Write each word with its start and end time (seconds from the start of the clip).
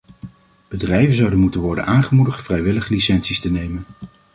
Bedrijven 0.67 1.15
zouden 1.15 1.39
moeten 1.39 1.61
worden 1.61 1.85
aangemoedigd 1.85 2.41
vrijwillig 2.41 2.89
licenties 2.89 3.39
te 3.39 3.51
nemen. 3.51 3.85